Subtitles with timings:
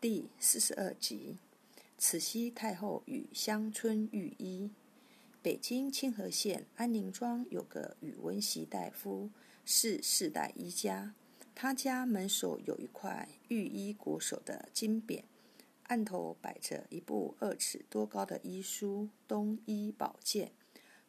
[0.00, 1.36] 第四十二集：
[1.98, 4.70] 慈禧太后与乡村御医。
[5.42, 9.28] 北京清河县安宁庄有个宇文习大夫，
[9.66, 11.14] 是世代医家。
[11.54, 15.24] 他家门首有一块御医国手的金匾，
[15.82, 20.52] 案头摆着一部二尺多高的医书《东医宝鉴》。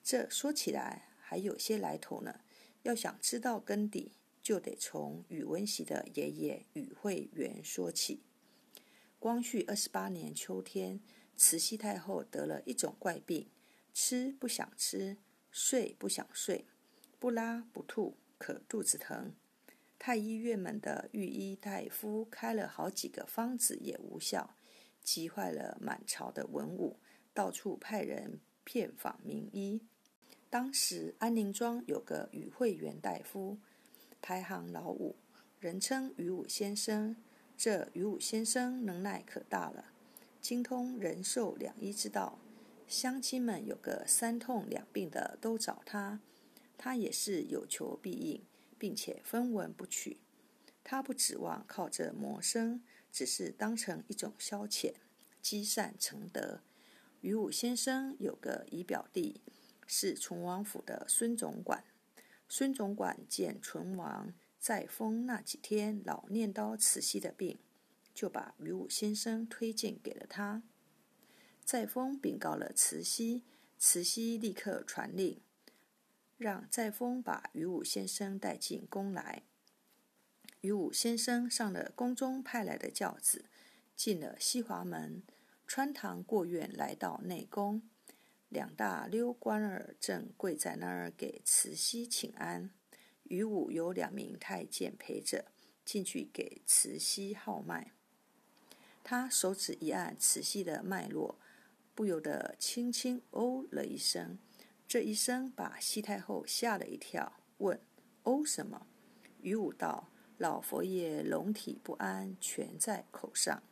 [0.03, 2.41] 这说起来还有些来头呢。
[2.83, 4.11] 要想知道根底，
[4.43, 8.19] 就得从宇文习的爷爷宇慧元说起。
[9.21, 10.99] 光绪二十八年秋天，
[11.37, 13.47] 慈禧太后得了一种怪病，
[13.93, 15.15] 吃不想吃，
[15.51, 16.65] 睡不想睡，
[17.19, 19.35] 不拉不吐，可肚子疼。
[19.99, 24.55] 太医院们的御医大夫开了好几个方子也无效，
[25.03, 26.97] 急坏了满朝的文武，
[27.31, 29.83] 到处派人遍访名医。
[30.49, 33.59] 当时安宁庄有个宇惠元大夫，
[34.19, 35.15] 排行老五，
[35.59, 37.15] 人称宇武先生。
[37.63, 39.91] 这于武先生能耐可大了，
[40.41, 42.39] 精通人寿两医之道。
[42.87, 46.19] 乡亲们有个三痛两病的都找他，
[46.75, 48.41] 他也是有求必应，
[48.79, 50.17] 并且分文不取。
[50.83, 54.95] 他不指望靠这谋生，只是当成一种消遣，
[55.39, 56.61] 积善成德。
[57.19, 59.39] 于武先生有个姨表弟，
[59.85, 61.83] 是淳王府的孙总管。
[62.49, 64.33] 孙总管见淳王。
[64.61, 67.57] 在封那几天，老念叨慈禧的病，
[68.13, 70.61] 就把于武先生推荐给了他。
[71.65, 73.43] 在封禀告了慈禧，
[73.79, 75.41] 慈禧立刻传令，
[76.37, 79.41] 让在封把于武先生带进宫来。
[80.59, 83.45] 于武先生上了宫中派来的轿子，
[83.95, 85.23] 进了西华门，
[85.65, 87.81] 穿堂过院，来到内宫。
[88.47, 92.69] 两大溜官儿正跪在那儿给慈禧请安。
[93.31, 95.45] 于武有两名太监陪着
[95.85, 97.93] 进去给慈禧号脉，
[99.05, 101.39] 他手指一按慈禧的脉络，
[101.95, 104.37] 不由得轻轻“哦”了一声。
[104.85, 107.79] 这一声把西太后吓了一跳，问
[108.23, 108.85] ：“哦什么？”
[109.41, 113.63] 于武道：“老佛爷龙体不安，全在口上。”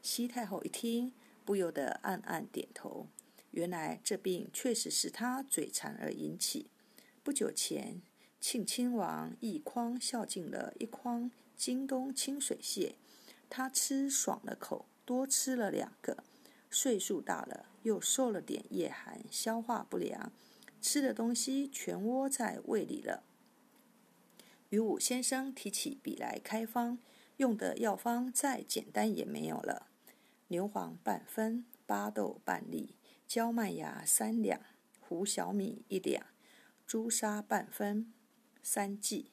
[0.00, 1.12] 西太后一听，
[1.44, 3.08] 不由得暗暗点头。
[3.50, 6.70] 原来这病确实是他嘴馋而引起。
[7.24, 8.00] 不久前。
[8.40, 12.96] 庆亲王一筐孝敬了一筐京东清水蟹，
[13.50, 16.24] 他吃爽了口，多吃了两个。
[16.70, 20.32] 岁数大了，又受了点夜寒，消化不良，
[20.80, 23.22] 吃的东西全窝在胃里了。
[24.70, 26.98] 于武先生提起笔来开方，
[27.36, 29.88] 用的药方再简单也没有了：
[30.48, 32.94] 牛黄半分，巴豆半粒，
[33.26, 34.60] 焦麦芽三两，
[34.98, 36.24] 胡小米一两，
[36.86, 38.14] 朱砂半分。
[38.62, 39.32] 三剂，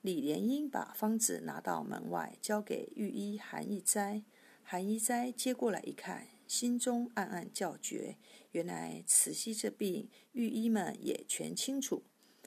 [0.00, 4.22] 李莲英把方子拿到门外，交给御医韩一斋。
[4.62, 8.16] 韩一斋接过来一看，心中暗暗叫绝：
[8.52, 12.02] 原来慈禧这病，御医们也全清楚，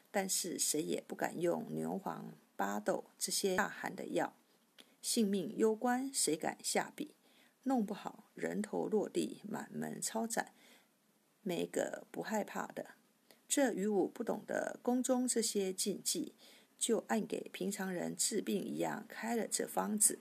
[0.09, 4.35] 但是谁也不敢用牛黄、巴豆这些大寒的药，
[5.01, 7.13] 性命攸关，谁敢下笔？
[7.63, 10.53] 弄不好人头落地，满门抄斩，
[11.41, 12.96] 没个不害怕的。
[13.47, 16.33] 这于武不懂得宫中这些禁忌，
[16.77, 20.19] 就按给平常人治病一样开了这方子。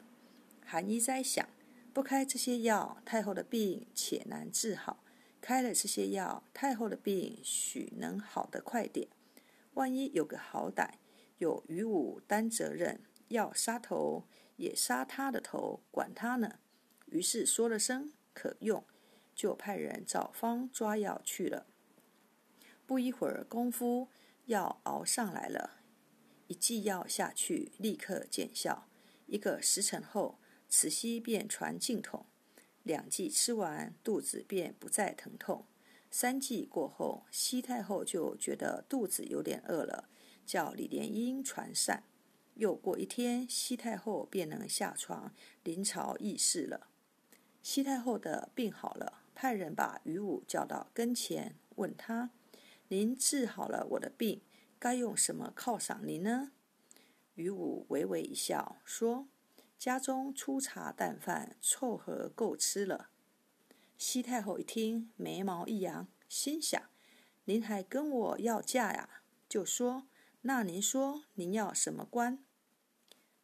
[0.64, 1.48] 韩医斋想，
[1.92, 5.02] 不开这些药，太后的病且难治好；
[5.40, 9.08] 开了这些药，太后的病许能好得快点。
[9.74, 10.94] 万一有个好歹，
[11.38, 14.24] 有于武担责任，要杀头
[14.56, 16.60] 也杀他的头，管他呢。
[17.06, 18.84] 于是说了声可用，
[19.34, 21.66] 就派人找方抓药去了。
[22.86, 24.08] 不一会儿功夫，
[24.44, 25.80] 药熬上来了，
[26.46, 28.86] 一剂药下去，立刻见效。
[29.26, 30.38] 一个时辰后，
[30.68, 32.26] 慈禧便传进筒，
[32.84, 35.66] 两剂吃完，肚子便不再疼痛。
[36.12, 40.08] 三剂过后，西太后就觉得肚子有点饿了，
[40.46, 42.04] 叫李莲英传膳。
[42.54, 46.86] 又过一天，西太后便能下床临朝议事了。
[47.60, 52.30] 西太后的病好了，派人把于武叫到跟前，问他。
[52.88, 54.42] 您治好了我的病，
[54.78, 56.52] 该用什么犒赏您呢？
[57.34, 59.26] 于武微微一笑，说
[59.76, 63.10] ：“家中粗茶淡饭，凑合够吃了。”
[63.98, 66.80] 西太后一听，眉毛一扬，心想
[67.46, 70.06] ：“您还跟我要价呀？”就说
[70.42, 72.44] ：“那您说您要什么官？”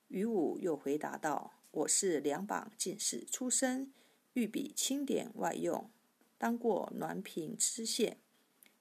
[0.07, 3.93] 于武又回答道：“我是两榜进士出身，
[4.35, 5.91] 御笔钦点外用，
[6.39, 8.19] 当过滦平知县。”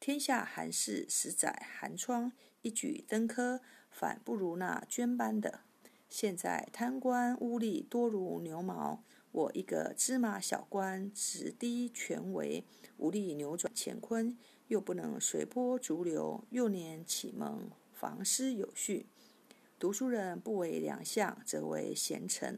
[0.01, 2.31] 天下寒士十载寒窗，
[2.63, 3.61] 一举登科，
[3.91, 5.59] 反不如那捐班的。
[6.09, 12.65] 现在贪官污吏多如牛毛，我一个芝麻小官，直低权威，
[12.97, 14.35] 无力扭转乾坤，
[14.69, 16.43] 又不能随波逐流。
[16.49, 19.05] 幼年启蒙，房师有序，
[19.77, 22.57] 读书人不为良相，则为贤臣。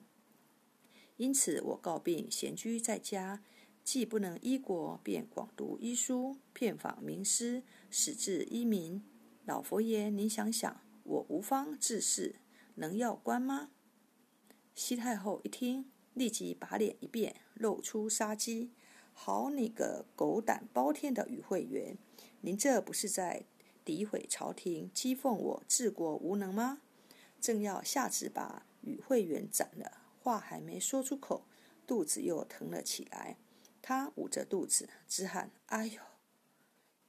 [1.18, 3.44] 因此，我告病，闲居在家。
[3.83, 9.03] 既不能医国，便广读医书，遍访名师，使治医民。
[9.45, 12.35] 老佛爷，您想想，我无方治世，
[12.75, 13.71] 能要官吗？
[14.74, 18.71] 西太后一听，立即把脸一变，露出杀机
[19.12, 21.97] ：“好你个狗胆包天的与会员，
[22.39, 23.44] 您这不是在
[23.85, 26.81] 诋毁朝廷，讥讽我治国无能吗？”
[27.41, 31.44] 正要下旨把与会员斩了，话还没说出口，
[31.85, 33.35] 肚子又疼了起来。
[33.85, 36.01] 他捂着肚子，直喊：“哎呦！”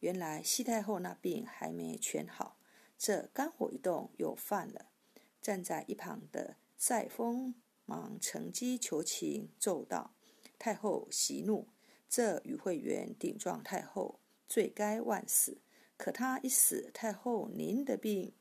[0.01, 2.59] 原来西太后那病还没全好，
[2.99, 4.91] 这肝火一动又犯了。
[5.41, 7.55] 站在一旁的赛风
[7.87, 10.17] 忙乘机求情，奏道
[10.59, 11.69] ：“太后息怒，
[12.09, 14.19] 这与会员顶撞太后，
[14.49, 15.59] 罪该万死。
[15.97, 18.33] 可他一死，太后您的病……”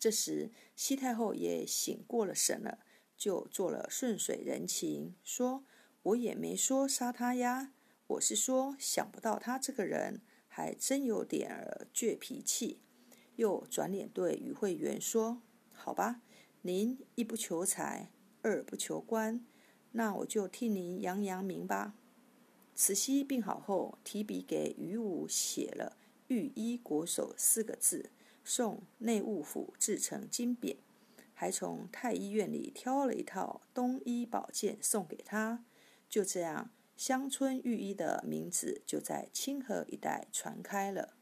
[0.00, 2.80] 这时西太后也醒过了神了，
[3.16, 5.64] 就做了顺水人情，说。
[6.06, 7.72] 我也没说杀他呀，
[8.06, 12.80] 我是说想不到他这个人还真有点儿倔脾气。
[13.34, 15.42] 又转脸对于会员说
[15.74, 16.22] ：“好吧，
[16.62, 18.12] 您一不求财，
[18.42, 19.44] 二不求官，
[19.92, 21.96] 那我就替您扬扬名吧。”
[22.76, 25.96] 慈禧病好后，提笔给于武写了
[26.28, 28.10] “御医国手”四个字，
[28.44, 30.76] 送内务府制成金匾，
[31.34, 35.64] 还从太医院里挑了一套东医宝剑送给他。
[36.08, 41.14] 就这样，乡村御医的名字就在清河一带传开了。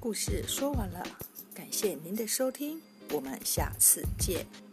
[0.00, 1.04] 故事说完了，
[1.54, 2.80] 感谢您的收听，
[3.12, 4.65] 我们下次见。